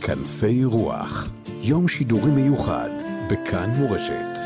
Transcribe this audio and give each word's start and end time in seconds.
כנפי 0.00 0.64
רוח, 0.64 1.30
יום 1.62 1.88
שידורי 1.88 2.30
מיוחד 2.30 2.90
בכאן 3.30 3.70
מורשת. 3.70 4.38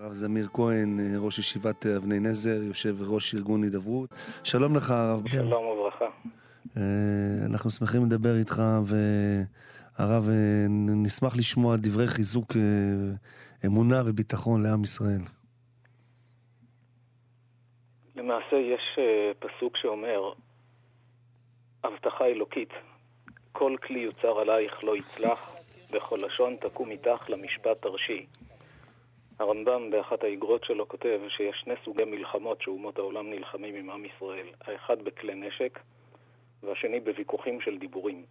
הרב 0.00 0.12
זמיר 0.12 0.48
כהן, 0.52 1.00
ראש 1.16 1.38
ישיבת 1.38 1.86
אבני 1.86 2.20
נזר, 2.20 2.62
יושב 2.62 2.96
ראש 3.00 3.34
ארגון 3.34 3.62
הידברות. 3.62 4.14
שלום 4.44 4.76
לך 4.76 4.90
הרב. 4.90 5.28
שלום 5.28 5.64
וברכה. 5.64 6.04
אנחנו 7.46 7.70
שמחים 7.70 8.04
לדבר 8.04 8.36
איתך, 8.36 8.62
והרב, 8.84 10.28
נשמח 10.90 11.36
לשמוע 11.36 11.76
דברי 11.76 12.08
חיזוק 12.08 12.56
אמונה 13.66 14.02
וביטחון 14.06 14.62
לעם 14.62 14.84
ישראל. 14.84 15.20
למעשה 18.30 18.56
יש 18.56 18.98
פסוק 19.38 19.76
שאומר, 19.76 20.32
הבטחה 21.84 22.26
אלוקית, 22.26 22.68
כל 23.52 23.76
כלי 23.82 24.00
יוצר 24.00 24.38
עלייך 24.40 24.84
לא 24.84 24.96
יצלח, 24.96 25.56
וכל 25.92 26.18
לשון 26.22 26.56
תקום 26.56 26.90
איתך 26.90 27.30
למשפט 27.30 27.76
תרשי. 27.82 28.26
הרמב"ם 29.38 29.90
באחת 29.90 30.24
האגרות 30.24 30.64
שלו 30.64 30.88
כותב 30.88 31.20
שיש 31.28 31.60
שני 31.64 31.74
סוגי 31.84 32.04
מלחמות 32.04 32.62
שאומות 32.62 32.98
העולם 32.98 33.30
נלחמים 33.30 33.74
עם 33.74 33.90
עם 33.90 34.04
ישראל. 34.04 34.46
האחד 34.60 35.02
בכלי 35.02 35.34
נשק, 35.34 35.78
והשני 36.62 37.00
בוויכוחים 37.00 37.60
של 37.60 37.78
דיבורים. 37.78 38.24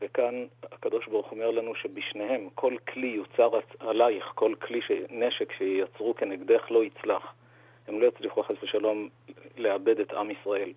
וכאן 0.00 0.46
הקדוש 0.62 1.06
ברוך 1.06 1.30
אומר 1.30 1.50
לנו 1.50 1.74
שבשניהם 1.74 2.48
כל 2.54 2.76
כלי 2.92 3.06
יוצר 3.06 3.50
עלייך, 3.78 4.32
כל 4.34 4.54
כלי. 4.54 4.80
נשק 5.10 5.52
שייצרו 5.52 6.14
כנגדך 6.14 6.70
לא 6.70 6.84
יצלח. 6.84 7.34
הם 7.88 8.00
לא 8.00 8.06
יצליחו 8.06 8.42
חס 8.42 8.54
ושלום 8.62 9.08
לאבד 9.56 10.00
את 10.00 10.12
עם 10.12 10.30
ישראל. 10.30 10.72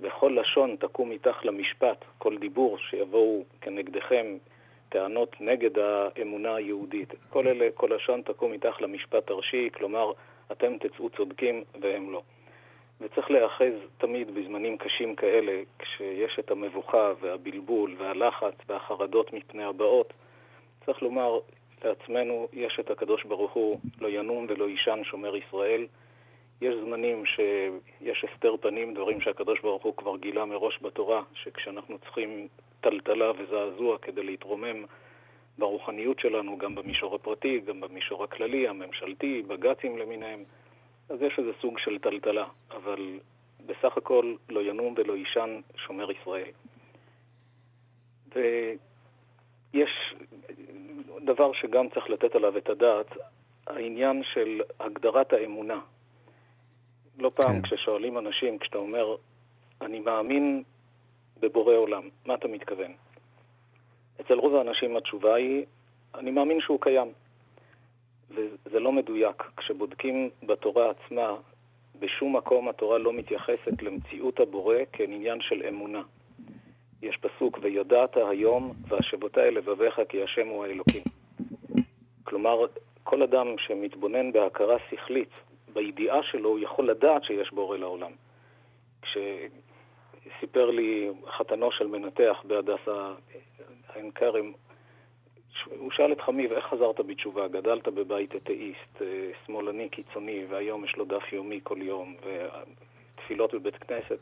וכל 0.00 0.38
לשון 0.40 0.76
תקום 0.76 1.10
איתך 1.10 1.44
למשפט, 1.44 2.04
כל 2.18 2.38
דיבור 2.38 2.78
שיבואו 2.78 3.44
כנגדכם 3.60 4.36
טענות 4.88 5.40
נגד 5.40 5.78
האמונה 5.78 6.54
היהודית. 6.54 7.14
כל 7.30 7.48
אלה, 7.48 7.68
כל 7.74 7.90
לשון 7.94 8.22
תקום 8.22 8.52
איתך 8.52 8.76
למשפט 8.80 9.30
הראשי, 9.30 9.70
כלומר, 9.74 10.12
אתם 10.52 10.78
תצאו 10.78 11.10
צודקים 11.10 11.64
והם 11.80 12.12
לא. 12.12 12.22
וצריך 13.00 13.30
להיאחז 13.30 13.72
תמיד 13.98 14.34
בזמנים 14.34 14.78
קשים 14.78 15.16
כאלה, 15.16 15.62
כשיש 15.78 16.38
את 16.38 16.50
המבוכה 16.50 17.12
והבלבול 17.20 17.94
והלחץ 17.98 18.54
והחרדות 18.68 19.32
מפני 19.32 19.64
הבאות. 19.64 20.12
צריך 20.86 21.02
לומר 21.02 21.38
לעצמנו, 21.84 22.48
יש 22.52 22.80
את 22.80 22.90
הקדוש 22.90 23.24
ברוך 23.24 23.52
הוא, 23.52 23.80
לא 24.00 24.08
ינום 24.08 24.46
ולא 24.48 24.68
יישן 24.68 25.00
שומר 25.04 25.36
ישראל. 25.36 25.86
יש 26.60 26.74
זמנים 26.84 27.24
שיש 27.26 28.24
הסתר 28.24 28.56
פנים, 28.60 28.94
דברים 28.94 29.20
שהקדוש 29.20 29.60
ברוך 29.60 29.82
הוא 29.82 29.96
כבר 29.96 30.16
גילה 30.16 30.44
מראש 30.44 30.78
בתורה, 30.82 31.22
שכשאנחנו 31.34 31.98
צריכים 31.98 32.48
טלטלה 32.80 33.30
וזעזוע 33.38 33.98
כדי 33.98 34.22
להתרומם 34.22 34.84
ברוחניות 35.58 36.18
שלנו, 36.20 36.58
גם 36.58 36.74
במישור 36.74 37.14
הפרטי, 37.14 37.60
גם 37.60 37.80
במישור 37.80 38.24
הכללי, 38.24 38.68
הממשלתי, 38.68 39.42
בג"צים 39.42 39.98
למיניהם, 39.98 40.44
אז 41.08 41.22
יש 41.22 41.38
איזה 41.38 41.50
סוג 41.60 41.78
של 41.78 41.98
טלטלה, 41.98 42.44
אבל 42.70 43.18
בסך 43.66 43.96
הכל 43.96 44.34
לא 44.48 44.60
ינום 44.62 44.94
ולא 44.96 45.16
יישן 45.16 45.60
שומר 45.76 46.08
ישראל. 46.12 46.50
ויש 48.34 50.14
דבר 51.24 51.52
שגם 51.52 51.88
צריך 51.88 52.10
לתת 52.10 52.34
עליו 52.34 52.56
את 52.58 52.68
הדעת, 52.68 53.16
העניין 53.66 54.22
של 54.32 54.60
הגדרת 54.80 55.32
האמונה. 55.32 55.80
לא 57.18 57.30
פעם 57.34 57.60
כן. 57.60 57.62
כששואלים 57.62 58.18
אנשים, 58.18 58.58
כשאתה 58.58 58.78
אומר, 58.78 59.16
אני 59.80 60.00
מאמין 60.00 60.62
בבורא 61.40 61.74
עולם, 61.74 62.08
מה 62.26 62.34
אתה 62.34 62.48
מתכוון? 62.48 62.92
אצל 64.20 64.34
רוב 64.34 64.54
האנשים 64.54 64.96
התשובה 64.96 65.34
היא, 65.34 65.64
אני 66.14 66.30
מאמין 66.30 66.60
שהוא 66.60 66.80
קיים. 66.80 67.12
וזה 68.30 68.80
לא 68.80 68.92
מדויק. 68.92 69.42
כשבודקים 69.56 70.30
בתורה 70.42 70.90
עצמה, 70.90 71.36
בשום 71.98 72.36
מקום 72.36 72.68
התורה 72.68 72.98
לא 72.98 73.12
מתייחסת 73.12 73.82
למציאות 73.82 74.40
הבורא 74.40 74.76
כאל 74.92 75.10
עניין 75.10 75.40
של 75.40 75.62
אמונה. 75.68 76.02
יש 77.02 77.16
פסוק, 77.16 77.58
וידעת 77.62 78.16
היום 78.16 78.72
והשבות 78.88 79.38
אל 79.38 79.54
לבביך 79.54 80.00
כי 80.08 80.22
השם 80.22 80.48
הוא 80.48 80.64
האלוקים. 80.64 81.02
כלומר, 82.24 82.66
כל 83.04 83.22
אדם 83.22 83.46
שמתבונן 83.58 84.32
בהכרה 84.32 84.76
שכלית, 84.90 85.30
בידיעה 85.76 86.22
שלו, 86.22 86.48
הוא 86.48 86.58
יכול 86.58 86.90
לדעת 86.90 87.24
שיש 87.24 87.52
בורא 87.52 87.76
לעולם. 87.76 88.12
כשסיפר 89.02 90.70
לי 90.70 91.10
חתנו 91.26 91.72
של 91.72 91.86
מנתח 91.86 92.42
בהדסה 92.44 93.14
עין 93.94 94.10
כרם, 94.10 94.52
הוא 95.66 95.90
שאל 95.90 96.12
את 96.12 96.20
חמיב, 96.20 96.52
איך 96.52 96.66
חזרת 96.66 97.00
בתשובה? 97.00 97.48
גדלת 97.48 97.88
בבית 97.88 98.36
אתאיסט, 98.36 99.02
שמאלני 99.46 99.88
קיצוני, 99.88 100.44
והיום 100.48 100.84
יש 100.84 100.96
לו 100.96 101.04
דף 101.04 101.32
יומי 101.32 101.60
כל 101.62 101.82
יום, 101.82 102.16
ותפילות 102.22 103.54
בבית 103.54 103.76
כנסת. 103.76 104.18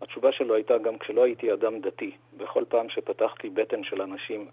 התשובה 0.00 0.32
שלו 0.32 0.54
הייתה 0.54 0.78
גם 0.78 0.98
כשלא 0.98 1.24
הייתי 1.24 1.52
אדם 1.52 1.80
דתי, 1.80 2.10
בכל 2.36 2.64
פעם 2.68 2.88
שפתחתי 2.88 3.50
בטן 3.50 3.84
של 3.84 4.02
אנשים 4.02 4.48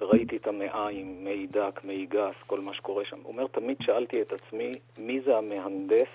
וראיתי 0.00 0.36
את 0.36 0.46
המעיים, 0.46 1.24
מי 1.24 1.46
דק, 1.46 1.80
מי 1.84 2.06
גס, 2.06 2.42
כל 2.46 2.60
מה 2.60 2.74
שקורה 2.74 3.04
שם. 3.04 3.16
הוא 3.22 3.32
אומר, 3.32 3.46
תמיד 3.46 3.76
שאלתי 3.82 4.22
את 4.22 4.32
עצמי, 4.32 4.72
מי 4.98 5.20
זה 5.20 5.36
המהנדס 5.36 6.08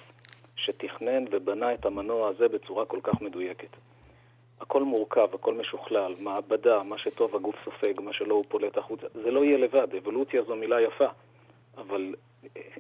שתכנן 0.56 1.25
ובנה 1.31 1.73
את 1.73 1.85
המנוע 1.85 2.29
הזה 2.29 2.47
בצורה 2.47 2.85
כל 2.85 3.00
כך 3.03 3.22
מדויקת? 3.22 3.69
הכל 4.62 4.84
מורכב, 4.84 5.28
הכל 5.34 5.53
משוכלל, 5.53 6.16
מעבדה, 6.19 6.84
מה 6.84 6.97
שטוב 6.97 7.35
הגוף 7.35 7.56
סופג, 7.66 7.94
מה 8.01 8.13
שלא 8.13 8.35
הוא 8.35 8.45
פולט 8.47 8.78
החוצה. 8.78 9.07
זה 9.13 9.31
לא 9.31 9.44
יהיה 9.44 9.57
לבד, 9.57 9.95
אבולוציה 9.95 10.44
זו 10.44 10.56
מילה 10.56 10.81
יפה, 10.81 11.07
אבל 11.78 12.16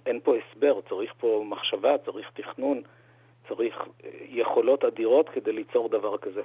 אין 0.05 0.19
פה 0.19 0.33
הסבר, 0.35 0.81
צריך 0.89 1.13
פה 1.19 1.43
מחשבה, 1.45 1.97
צריך 1.97 2.31
תכנון, 2.33 2.81
צריך 3.47 3.75
יכולות 4.29 4.85
אדירות 4.85 5.29
כדי 5.29 5.51
ליצור 5.51 5.89
דבר 5.89 6.17
כזה. 6.17 6.41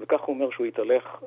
וכך 0.00 0.20
הוא 0.20 0.34
אומר 0.34 0.50
שהוא 0.50 0.66
התהלך 0.66 1.24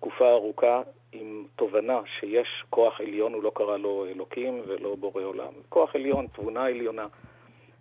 תקופה 0.00 0.30
ארוכה 0.30 0.82
עם 1.12 1.44
תובנה 1.56 2.00
שיש 2.20 2.48
כוח 2.70 3.00
עליון, 3.00 3.32
הוא 3.32 3.42
לא 3.42 3.52
קרא 3.54 3.76
לו 3.76 4.06
אלוקים 4.06 4.62
ולא 4.68 4.96
בורא 5.00 5.22
עולם. 5.22 5.52
כוח 5.68 5.94
עליון, 5.94 6.26
תבונה 6.26 6.64
עליונה. 6.64 7.06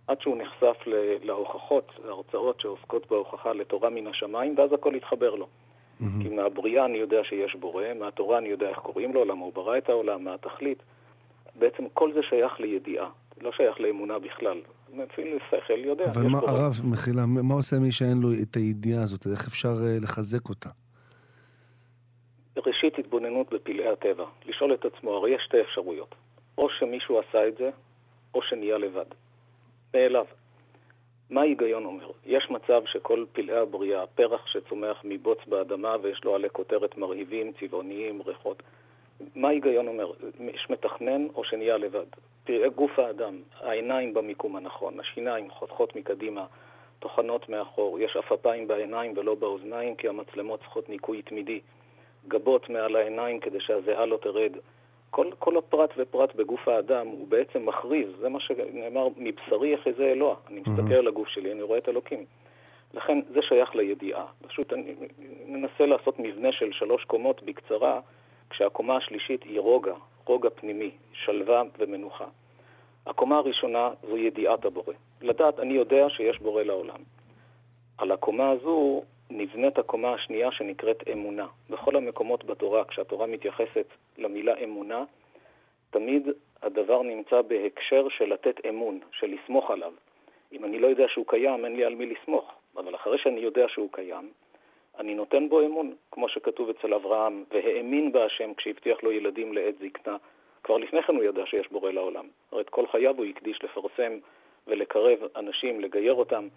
עד 0.08 0.22
שהוא 0.22 0.38
נחשף 0.38 0.78
להוכחות, 1.24 1.92
להרצאות 2.06 2.62
שעוסקות 2.62 3.08
בהוכחה 3.10 3.54
לתורה 3.54 3.90
מן 3.90 4.08
השמיים, 4.08 4.56
ואז 4.58 4.74
הכל 4.74 4.96
התחבר 4.96 5.36
לו. 5.36 5.46
Mm-hmm. 5.46 6.04
כי 6.24 6.30
מהבריאה 6.30 6.86
אני 6.86 6.98
יודע 6.98 7.24
שיש 7.24 7.56
בורא, 7.56 7.84
מהתורה 8.00 8.38
אני 8.38 8.50
יודע 8.50 8.70
איך 8.70 8.78
קוראים 8.78 9.14
לו, 9.14 9.26
למה 9.26 9.46
הוא 9.46 9.54
ברא 9.54 9.78
את 9.78 9.90
העולם, 9.90 10.24
מה 10.24 10.34
התכלית. 10.34 10.84
בעצם 11.56 11.84
כל 11.94 12.14
זה 12.14 12.20
שייך 12.30 12.60
לידיעה, 12.60 13.10
לא 13.42 13.52
שייך 13.52 13.80
לאמונה 13.80 14.20
בכלל. 14.20 14.62
אפילו 15.14 15.38
שכל 15.50 15.80
יודע. 15.86 16.06
אבל 16.06 16.28
מה, 16.28 16.38
הרב, 16.38 16.82
מחילה, 16.84 17.26
מה 17.26 17.54
עושה 17.54 17.76
מי 17.80 17.92
שאין 17.92 18.18
לו 18.22 18.30
את 18.44 18.56
הידיעה 18.56 19.04
הזאת? 19.04 19.28
איך 19.28 19.48
אפשר 19.48 19.74
uh, 19.76 20.04
לחזק 20.04 20.50
אותה? 20.50 20.70
ראשית, 22.90 23.06
התבוננות 23.06 23.54
בפלאי 23.54 23.88
הטבע. 23.88 24.26
לשאול 24.46 24.74
את 24.74 24.86
עצמו, 24.86 25.14
הרי 25.14 25.32
יש 25.32 25.42
שתי 25.46 25.62
אפשרויות. 25.62 26.16
או 26.58 26.70
שמישהו 26.70 27.20
עשה 27.20 27.48
את 27.48 27.58
זה, 27.58 27.70
או 28.34 28.42
שנהיה 28.42 28.78
לבד. 28.78 29.06
מאליו. 29.94 30.26
מה 31.30 31.42
ההיגיון 31.42 31.86
אומר? 31.86 32.12
יש 32.26 32.50
מצב 32.50 32.82
שכל 32.86 33.26
פלאי 33.32 33.58
הבריאה, 33.58 34.08
פרח 34.08 34.48
שצומח 34.48 35.02
מבוץ 35.04 35.38
באדמה 35.48 35.96
ויש 36.02 36.24
לו 36.24 36.36
עלי 36.36 36.50
כותרת 36.50 36.98
מרהיבים, 36.98 37.52
צבעוניים, 37.60 38.22
ריחות. 38.26 38.64
מה 39.36 39.48
ההיגיון 39.48 39.88
אומר? 39.88 40.12
יש 40.40 40.68
מתכנן 40.70 41.28
או 41.36 41.44
שנהיה 41.44 41.78
לבד? 41.78 42.10
פלאי 42.44 42.70
גוף 42.70 43.00
האדם, 43.00 43.42
העיניים 43.60 44.14
במיקום 44.14 44.56
הנכון, 44.56 45.00
השיניים 45.00 45.52
חותכות 45.52 45.96
מקדימה, 45.96 46.46
טוחנות 47.00 47.50
מאחור, 47.50 48.00
יש 48.00 48.18
עפפיים 48.18 48.68
בעיניים 48.68 49.14
ולא 49.18 49.36
באוזניים 49.36 49.96
כי 49.96 50.08
המצלמות 50.08 50.60
צריכות 50.60 50.90
ניקוי 50.90 51.22
תמידי, 51.22 51.60
גבות 52.28 52.70
מעל 52.70 52.96
העיניים 52.96 53.40
כדי 53.40 53.60
שהזיעה 53.60 54.06
לא 54.06 54.18
תרד. 54.18 54.52
כל, 55.10 55.28
כל 55.40 55.58
הפרט 55.58 55.90
ופרט 55.98 56.36
בגוף 56.36 56.68
האדם 56.68 57.08
הוא 57.08 57.28
בעצם 57.28 57.66
מכריז, 57.66 58.10
זה 58.20 58.30
מה 58.30 58.40
שנאמר, 58.40 59.08
מבשרי 59.18 59.74
יחזה 59.74 60.04
אלוה. 60.12 60.36
אני 60.48 60.62
מסתכל 60.68 60.94
על 60.94 61.08
הגוף 61.08 61.28
שלי, 61.28 61.52
אני 61.52 61.62
רואה 61.62 61.78
את 61.78 61.90
אלוקים. 61.90 62.26
לכן 62.94 63.20
זה 63.34 63.40
שייך 63.42 63.76
לידיעה. 63.76 64.26
פשוט 64.48 64.74
אני 64.74 64.96
מנסה 65.46 65.86
לעשות 65.86 66.20
מבנה 66.20 66.52
של 66.52 66.72
שלוש 66.72 67.04
קומות 67.04 67.44
בקצרה, 67.44 68.00
כשהקומה 68.50 68.98
השלישית 68.98 69.44
היא 69.44 69.60
רוגע, 69.60 69.94
רוגע 70.26 70.50
פנימי, 70.50 70.92
שלווה 71.14 71.64
ומנוחה. 71.80 72.26
הקומה 73.06 73.38
הראשונה 73.38 73.90
זו 74.10 74.18
ידיעת 74.18 74.66
הבורא. 74.66 74.94
לדעת, 75.22 75.60
אני 75.60 75.74
יודע 75.74 76.10
שיש 76.10 76.40
בורא 76.40 76.64
לעולם. 76.64 77.00
על 77.98 78.12
הקומה 78.12 78.50
הזו 78.50 79.04
נבנית 79.30 79.78
הקומה 79.78 80.14
השנייה 80.14 80.52
שנקראת 80.52 81.08
אמונה. 81.12 81.48
בכל 81.70 81.96
המקומות 81.96 82.44
בתורה, 82.44 82.86
כשהתורה 82.86 83.28
מתייחסת 83.28 83.86
למילה 84.18 84.54
אמונה, 84.64 85.04
תמיד 85.90 86.28
הדבר 86.62 87.02
נמצא 87.02 87.42
בהקשר 87.42 88.10
של 88.10 88.34
לתת 88.34 88.66
אמון, 88.70 89.00
של 89.12 89.28
לסמוך 89.28 89.72
עליו. 89.72 89.94
אם 90.52 90.66
אני 90.66 90.80
לא 90.80 90.88
יודע 90.88 91.06
שהוא 91.08 91.26
קיים, 91.28 91.66
אין 91.66 91.76
לי 91.76 91.86
על 91.86 91.96
מי 91.96 92.06
לסמוך. 92.06 92.52
אבל 92.78 92.96
אחרי 92.96 93.18
שאני 93.18 93.40
יודע 93.40 93.68
שהוא 93.68 93.90
קיים, 93.92 94.32
אני 95.00 95.16
נותן 95.16 95.50
בו 95.50 95.62
אמון, 95.62 95.94
כמו 96.12 96.30
שכתוב 96.30 96.70
אצל 96.70 96.94
אברהם, 96.94 97.44
והאמין 97.52 98.12
בהשם 98.12 98.54
כשהבטיח 98.54 99.04
לו 99.04 99.12
ילדים 99.12 99.54
לעת 99.54 99.76
זקנה. 99.78 100.18
כבר 100.64 100.78
לפני 100.78 101.04
כן 101.04 101.16
הוא 101.16 101.24
ידע 101.24 101.46
שיש 101.46 101.68
בורא 101.72 101.92
לעולם. 101.92 102.28
הרי 102.52 102.62
את 102.62 102.70
כל 102.70 102.88
חייו 102.88 103.16
הוא 103.18 103.26
הקדיש 103.26 103.64
לפרסם 103.64 104.18
ולקרב 104.68 105.20
אנשים, 105.36 105.80
לגייר 105.80 106.14
אותם. 106.14 106.48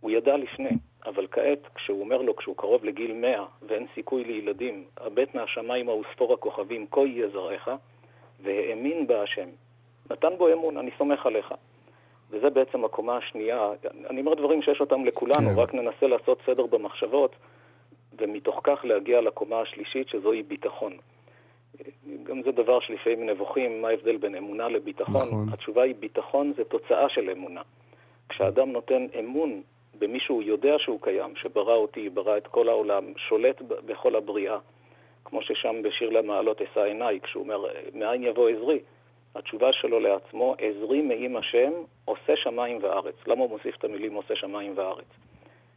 הוא 0.00 0.10
ידע 0.10 0.36
לפני, 0.36 0.70
אבל 1.06 1.26
כעת, 1.30 1.58
כשהוא 1.74 2.00
אומר 2.00 2.22
לו, 2.22 2.36
כשהוא 2.36 2.56
קרוב 2.56 2.84
לגיל 2.84 3.12
מאה 3.12 3.44
ואין 3.62 3.86
סיכוי 3.94 4.24
לילדים, 4.24 4.84
הבט 4.96 5.34
מהשמיים 5.34 5.88
וספור 5.88 6.34
הכוכבים, 6.34 6.86
כה 6.90 7.00
יהיה 7.00 7.28
זרעך, 7.28 7.68
והאמין 8.42 9.06
בהשם. 9.06 9.48
נתן 10.10 10.32
בו 10.38 10.52
אמון, 10.52 10.76
אני 10.76 10.90
סומך 10.98 11.26
עליך. 11.26 11.54
וזה 12.30 12.50
בעצם 12.50 12.84
הקומה 12.84 13.16
השנייה. 13.16 13.70
אני 14.10 14.20
אומר 14.20 14.34
דברים 14.34 14.62
שיש 14.62 14.80
אותם 14.80 15.04
לכולנו, 15.04 15.48
כן. 15.54 15.58
רק 15.58 15.74
ננסה 15.74 16.06
לעשות 16.06 16.38
סדר 16.46 16.66
במחשבות, 16.66 17.36
ומתוך 18.18 18.60
כך 18.62 18.84
להגיע 18.84 19.20
לקומה 19.20 19.60
השלישית, 19.60 20.08
שזוהי 20.08 20.42
ביטחון. 20.42 20.92
גם 22.22 22.42
זה 22.42 22.52
דבר 22.52 22.80
שלפעמים 22.80 23.30
נבוכים, 23.30 23.82
מה 23.82 23.88
ההבדל 23.88 24.16
בין 24.16 24.34
אמונה 24.34 24.68
לביטחון? 24.68 25.26
נכון. 25.26 25.46
התשובה 25.52 25.82
היא 25.82 25.94
ביטחון 25.94 26.52
זה 26.56 26.64
תוצאה 26.64 27.08
של 27.08 27.30
אמונה. 27.30 27.62
כשאדם 28.28 28.72
נותן 28.72 29.06
אמון 29.18 29.62
במי 29.98 30.20
שהוא 30.20 30.42
יודע 30.42 30.78
שהוא 30.78 31.00
קיים, 31.00 31.36
שברא 31.36 31.74
אותי, 31.74 32.08
ברא 32.08 32.36
את 32.36 32.46
כל 32.46 32.68
העולם, 32.68 33.12
שולט 33.16 33.62
בכל 33.62 34.16
הבריאה, 34.16 34.58
כמו 35.24 35.42
ששם 35.42 35.82
בשיר 35.82 36.10
למעלות 36.10 36.62
אשא 36.62 36.80
עיניי, 36.80 37.20
כשהוא 37.20 37.42
אומר, 37.42 37.64
מאין 37.94 38.24
יבוא 38.24 38.48
עזרי? 38.48 38.78
התשובה 39.34 39.72
שלו 39.72 40.00
לעצמו, 40.00 40.54
עזרי 40.58 41.02
מעם 41.02 41.36
השם, 41.36 41.72
עושה 42.04 42.36
שמיים 42.36 42.78
וארץ. 42.82 43.14
למה 43.26 43.40
הוא 43.40 43.50
מוסיף 43.50 43.76
את 43.76 43.84
המילים 43.84 44.14
עושה 44.14 44.36
שמיים 44.36 44.72
וארץ? 44.76 45.06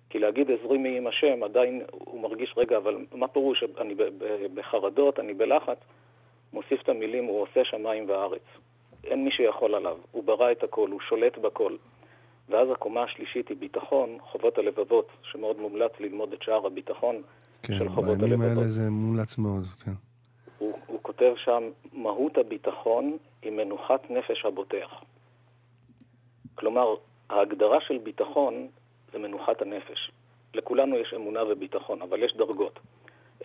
כי 0.10 0.20
להגיד 0.20 0.52
עזרי 0.52 0.78
מעם 0.78 1.08
השם, 1.08 1.44
עדיין 1.44 1.82
הוא 1.92 2.22
מרגיש, 2.22 2.54
רגע, 2.58 2.78
אבל 2.78 3.06
מה 3.12 3.28
פירוש? 3.28 3.64
אני 3.78 3.96
בחרדות, 4.54 5.20
אני 5.20 5.34
בלחץ. 5.34 5.78
מוסיף 6.54 6.82
את 6.82 6.90
המילים, 6.90 7.26
הוא 7.26 7.42
עושה 7.42 7.66
שמיים 7.66 8.10
וארץ. 8.10 8.42
אין 9.04 9.24
מי 9.26 9.32
שיכול 9.32 9.76
עליו. 9.76 9.98
הוא 10.12 10.24
ברא 10.24 10.52
את 10.52 10.64
הכל, 10.64 10.90
הוא 10.90 11.00
שולט 11.00 11.38
בכל. 11.38 11.76
ואז 12.54 12.68
הקומה 12.72 13.04
השלישית 13.04 13.50
היא 13.50 13.58
ביטחון, 13.58 14.18
חובות 14.22 14.58
הלבבות, 14.58 15.08
שמאוד 15.32 15.60
מומלץ 15.60 15.92
ללמוד 16.00 16.34
את 16.34 16.44
שער 16.44 16.66
הביטחון 16.66 17.22
כן, 17.64 17.74
של 17.78 17.90
חובות 17.90 18.10
הלבבות. 18.10 18.30
כן, 18.30 18.36
בימים 18.36 18.42
האלה 18.42 18.70
זה 18.70 18.90
מומלץ 18.90 19.38
מאוד, 19.38 19.64
כן. 19.86 19.92
הוא, 20.58 20.80
הוא 20.88 21.00
כותב 21.02 21.34
שם, 21.38 21.64
מהות 21.94 22.38
הביטחון 22.38 23.18
היא 23.42 23.52
מנוחת 23.52 24.10
נפש 24.10 24.46
הבוטח. 24.46 25.04
כלומר, 26.56 26.96
ההגדרה 27.30 27.82
של 27.82 27.98
ביטחון 27.98 28.68
זה 29.12 29.20
מנוחת 29.20 29.62
הנפש. 29.62 30.12
לכולנו 30.54 30.98
יש 30.98 31.14
אמונה 31.16 31.44
וביטחון, 31.44 32.02
אבל 32.02 32.24
יש 32.24 32.34
דרגות. 32.38 32.80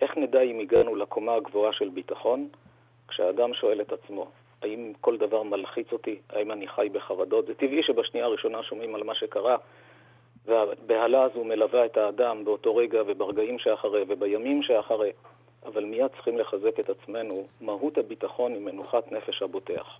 איך 0.01 0.17
נדע 0.17 0.41
אם 0.41 0.59
הגענו 0.59 0.95
לקומה 0.95 1.35
הגבוהה 1.35 1.73
של 1.73 1.89
ביטחון? 1.89 2.47
כשאדם 3.07 3.53
שואל 3.53 3.81
את 3.81 3.91
עצמו, 3.91 4.31
האם 4.61 4.93
כל 5.01 5.17
דבר 5.17 5.43
מלחיץ 5.43 5.91
אותי? 5.91 6.19
האם 6.29 6.51
אני 6.51 6.67
חי 6.67 6.89
בחרדות? 6.91 7.45
זה 7.45 7.53
טבעי 7.53 7.83
שבשנייה 7.83 8.25
הראשונה 8.25 8.63
שומעים 8.63 8.95
על 8.95 9.03
מה 9.03 9.15
שקרה, 9.15 9.57
והבהלה 10.45 11.23
הזו 11.23 11.43
מלווה 11.43 11.85
את 11.85 11.97
האדם 11.97 12.45
באותו 12.45 12.75
רגע 12.75 13.01
וברגעים 13.07 13.59
שאחרי 13.59 14.03
ובימים 14.07 14.63
שאחרי, 14.63 15.11
אבל 15.65 15.85
מיד 15.85 16.07
צריכים 16.07 16.37
לחזק 16.37 16.79
את 16.79 16.89
עצמנו. 16.89 17.47
מהות 17.61 17.97
הביטחון 17.97 18.53
היא 18.53 18.61
מנוחת 18.61 19.11
נפש 19.11 19.41
הבוטח. 19.41 19.97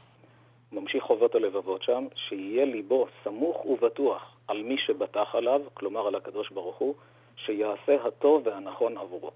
ממשיך 0.71 1.03
חובות 1.03 1.35
הלבבות 1.35 1.83
שם, 1.83 2.07
שיהיה 2.15 2.65
ליבו 2.65 3.07
סמוך 3.23 3.65
ובטוח 3.65 4.35
על 4.47 4.61
מי 4.61 4.77
שבטח 4.77 5.35
עליו, 5.35 5.61
כלומר 5.73 6.07
על 6.07 6.15
הקדוש 6.15 6.49
ברוך 6.49 6.75
הוא, 6.75 6.95
שיעשה 7.37 7.95
הטוב 8.05 8.47
והנכון 8.47 8.97
עבורו. 8.97 9.31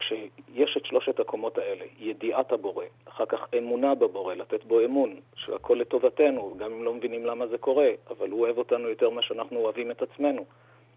כשיש 0.00 0.76
את 0.76 0.86
שלושת 0.86 1.20
הקומות 1.20 1.58
האלה, 1.58 1.84
ידיעת 1.98 2.52
הבורא, 2.52 2.84
אחר 3.08 3.26
כך 3.26 3.38
אמונה 3.58 3.94
בבורא, 3.94 4.34
לתת 4.34 4.64
בו 4.64 4.84
אמון, 4.84 5.16
שהכל 5.34 5.74
לטובתנו, 5.80 6.54
גם 6.58 6.72
אם 6.72 6.84
לא 6.84 6.94
מבינים 6.94 7.26
למה 7.26 7.46
זה 7.46 7.58
קורה, 7.58 7.88
אבל 8.10 8.30
הוא 8.30 8.40
אוהב 8.40 8.58
אותנו 8.58 8.88
יותר 8.88 9.10
ממה 9.10 9.22
שאנחנו 9.22 9.58
אוהבים 9.58 9.90
את 9.90 10.02
עצמנו, 10.02 10.44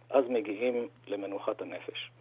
אז 0.10 0.24
מגיעים 0.30 0.88
למנוחת 1.08 1.62
הנפש. 1.62 2.12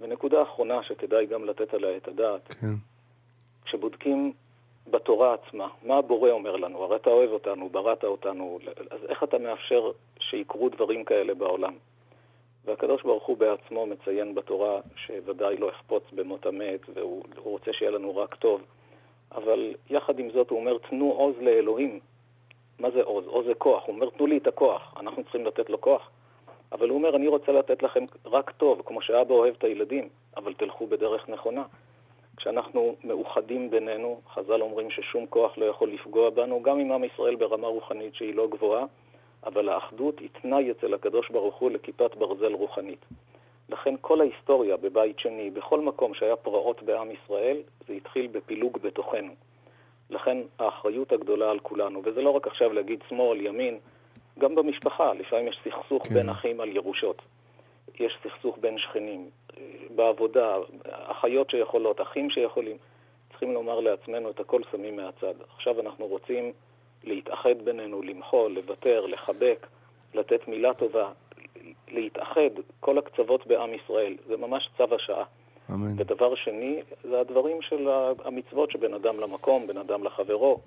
ונקודה 0.00 0.42
אחרונה 0.42 0.82
שכדאי 0.82 1.26
גם 1.26 1.44
לתת 1.44 1.74
עליה 1.74 1.96
את 1.96 2.08
הדעת, 2.08 2.54
כן. 2.54 2.74
כשבודקים 3.64 4.32
בתורה 4.90 5.34
עצמה, 5.34 5.68
מה 5.82 5.96
הבורא 5.96 6.30
אומר 6.30 6.56
לנו? 6.56 6.82
הרי 6.82 6.96
אתה 6.96 7.10
אוהב 7.10 7.30
אותנו, 7.30 7.68
בראת 7.68 8.04
אותנו, 8.04 8.58
אז 8.90 9.04
איך 9.08 9.22
אתה 9.22 9.38
מאפשר 9.38 9.90
שיקרו 10.20 10.68
דברים 10.68 11.04
כאלה 11.04 11.34
בעולם? 11.34 11.74
והקדוש 12.64 13.02
ברוך 13.02 13.26
הוא 13.26 13.36
בעצמו 13.36 13.86
מציין 13.86 14.34
בתורה 14.34 14.80
שוודאי 14.96 15.56
לא 15.56 15.66
יחפוץ 15.66 16.02
במות 16.12 16.46
המת 16.46 16.80
והוא 16.94 17.22
רוצה 17.36 17.72
שיהיה 17.72 17.90
לנו 17.90 18.16
רק 18.16 18.34
טוב, 18.34 18.62
אבל 19.32 19.74
יחד 19.90 20.18
עם 20.18 20.30
זאת 20.30 20.50
הוא 20.50 20.58
אומר 20.58 20.78
תנו 20.90 21.12
עוז 21.12 21.34
לאלוהים. 21.40 22.00
מה 22.78 22.90
זה 22.90 23.02
עוז? 23.02 23.26
עוז 23.26 23.46
זה 23.46 23.54
כוח. 23.54 23.86
הוא 23.86 23.94
אומר 23.94 24.10
תנו 24.10 24.26
לי 24.26 24.36
את 24.36 24.46
הכוח, 24.46 24.94
אנחנו 25.00 25.22
צריכים 25.22 25.46
לתת 25.46 25.70
לו 25.70 25.80
כוח. 25.80 26.10
אבל 26.72 26.88
הוא 26.88 26.98
אומר 26.98 27.16
אני 27.16 27.28
רוצה 27.28 27.52
לתת 27.52 27.82
לכם 27.82 28.04
רק 28.24 28.50
טוב, 28.50 28.82
כמו 28.86 29.02
שאבא 29.02 29.34
אוהב 29.34 29.54
את 29.58 29.64
הילדים, 29.64 30.08
אבל 30.36 30.54
תלכו 30.54 30.86
בדרך 30.86 31.28
נכונה. 31.28 31.64
כשאנחנו 32.36 32.96
מאוחדים 33.04 33.70
בינינו, 33.70 34.20
חז"ל 34.34 34.62
אומרים 34.62 34.90
ששום 34.90 35.26
כוח 35.26 35.58
לא 35.58 35.64
יכול 35.64 35.92
לפגוע 35.92 36.30
בנו, 36.30 36.62
גם 36.62 36.78
עם 36.78 36.92
עם 36.92 37.04
ישראל 37.04 37.36
ברמה 37.36 37.66
רוחנית 37.66 38.14
שהיא 38.14 38.34
לא 38.34 38.48
גבוהה, 38.48 38.84
אבל 39.46 39.68
האחדות 39.68 40.18
היא 40.18 40.28
תנאי 40.42 40.70
אצל 40.70 40.94
הקדוש 40.94 41.30
ברוך 41.30 41.56
הוא 41.56 41.70
לכיפת 41.70 42.14
ברזל 42.14 42.52
רוחנית. 42.52 43.04
לכן 43.68 43.94
כל 44.00 44.20
ההיסטוריה 44.20 44.76
בבית 44.76 45.18
שני, 45.18 45.50
בכל 45.50 45.80
מקום 45.80 46.14
שהיה 46.14 46.36
פרעות 46.36 46.82
בעם 46.82 47.08
ישראל, 47.10 47.56
זה 47.88 47.92
התחיל 47.94 48.26
בפילוג 48.26 48.78
בתוכנו. 48.82 49.32
לכן 50.10 50.38
האחריות 50.58 51.12
הגדולה 51.12 51.50
על 51.50 51.58
כולנו, 51.58 52.02
וזה 52.04 52.22
לא 52.22 52.30
רק 52.30 52.46
עכשיו 52.46 52.72
להגיד 52.72 53.02
שמאל, 53.08 53.46
ימין, 53.46 53.78
גם 54.38 54.54
במשפחה, 54.54 55.14
לפעמים 55.14 55.48
יש 55.48 55.60
סכסוך 55.64 56.06
כן. 56.06 56.14
בין 56.14 56.28
אחים 56.28 56.60
על 56.60 56.76
ירושות. 56.76 57.22
יש 58.00 58.18
סכסוך 58.22 58.58
בין 58.60 58.78
שכנים, 58.78 59.30
בעבודה, 59.96 60.56
אחיות 60.88 61.50
שיכולות, 61.50 62.00
אחים 62.00 62.30
שיכולים. 62.30 62.76
צריכים 63.30 63.54
לומר 63.54 63.80
לעצמנו 63.80 64.30
את 64.30 64.40
הכל 64.40 64.60
שמים 64.70 64.96
מהצד. 64.96 65.34
עכשיו 65.56 65.80
אנחנו 65.80 66.06
רוצים 66.06 66.52
להתאחד 67.04 67.62
בינינו, 67.64 68.02
למחול, 68.02 68.52
לוותר, 68.52 69.06
לחבק, 69.06 69.66
לתת 70.14 70.48
מילה 70.48 70.74
טובה, 70.74 71.10
להתאחד, 71.88 72.50
כל 72.80 72.98
הקצוות 72.98 73.46
בעם 73.46 73.74
ישראל. 73.74 74.16
זה 74.26 74.36
ממש 74.36 74.68
צו 74.76 74.94
השעה. 74.94 75.24
אמן. 75.70 75.94
ודבר 75.96 76.34
שני, 76.34 76.82
זה 77.02 77.20
הדברים 77.20 77.62
של 77.62 77.88
המצוות 78.24 78.70
שבין 78.70 78.94
אדם 78.94 79.20
למקום, 79.20 79.66
בין 79.66 79.76
אדם 79.76 80.04
לחברו. 80.04 80.60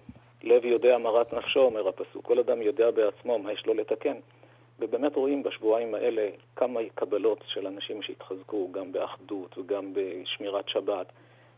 לב 0.43 0.65
יודע 0.65 0.97
מרת 0.97 1.33
נפשו, 1.33 1.59
אומר 1.59 1.87
הפסוק. 1.87 2.25
כל 2.25 2.39
אדם 2.39 2.61
יודע 2.61 2.91
בעצמו 2.91 3.39
מה 3.39 3.51
יש 3.53 3.65
לו 3.65 3.73
לתקן. 3.73 4.15
ובאמת 4.79 5.15
רואים 5.15 5.43
בשבועיים 5.43 5.95
האלה 5.95 6.29
כמה 6.55 6.79
קבלות 6.95 7.43
של 7.47 7.67
אנשים 7.67 8.01
שהתחזקו 8.01 8.71
גם 8.71 8.91
באחדות 8.91 9.57
וגם 9.57 9.93
בשמירת 9.93 10.69
שבת. 10.69 11.05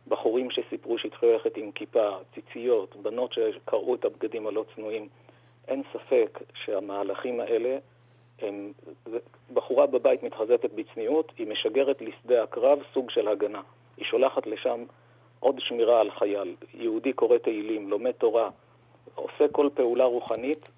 בחורים 0.07 0.51
שסיפרו 0.51 0.98
שהתחילו 0.98 1.31
ללכת 1.31 1.57
עם 1.57 1.72
כיפה, 1.72 2.10
ציציות, 2.33 2.95
בנות 2.95 3.33
שקרעו 3.33 3.95
את 3.95 4.05
הבגדים 4.05 4.48
הלא 4.48 4.65
צנועים. 4.75 5.07
אין 5.67 5.83
ספק 5.93 6.39
שהמהלכים 6.53 7.39
האלה 7.39 7.77
הם... 8.39 8.72
בחורה 9.53 9.88
בבית 9.88 10.24
מתחזקת 10.24 10.74
בצניעות, 10.74 11.31
היא 11.38 11.48
משגרת 11.48 12.01
לשדה 12.01 12.43
הקרב 12.43 12.79
סוג 12.93 13.10
של 13.10 13.27
הגנה. 13.27 13.62
היא 13.98 14.05
שולחת 14.05 14.48
לשם 14.48 14.83
עוד 15.39 15.60
שמירה 15.60 16.00
על 16.00 16.12
חייל. 16.12 16.55
יהודי 16.74 17.13
קורא 17.13 17.38
תהילים, 17.38 17.89
לומד 17.89 18.12
תורה, 18.12 18.50
עושה 19.15 19.48
כל 19.51 19.69
פעולה 19.74 20.05
רוחנית, 20.05 20.69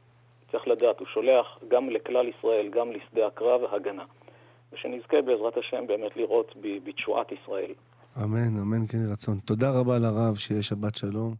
צריך 0.51 0.67
לדעת, 0.67 0.99
הוא 0.99 1.07
שולח 1.07 1.59
גם 1.67 1.89
לכלל 1.89 2.27
ישראל, 2.27 2.69
גם 2.69 2.91
לשדה 2.91 3.27
הקרב, 3.27 3.61
הגנה. 3.73 4.03
ושנזכה 4.73 5.21
בעזרת 5.21 5.57
השם 5.57 5.87
באמת 5.87 6.17
לראות 6.17 6.55
בתשועת 6.61 7.31
ישראל. 7.31 7.71
אמן, 8.23 8.59
אמן 8.59 8.87
כן 8.87 9.05
רצון. 9.11 9.39
תודה 9.45 9.71
רבה 9.71 9.99
לרב, 9.99 10.35
שיהיה 10.35 10.63
שבת 10.63 10.95
שלום. 10.95 11.35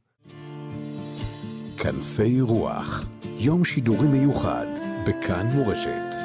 כנפי 1.77 2.41
רוח, 2.41 3.05
יום 3.37 3.63
שידורי 3.63 4.07
מיוחד, 4.07 4.67
בכאן 5.07 5.45
מורשת. 5.45 6.24